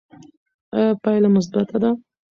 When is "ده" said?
1.83-1.89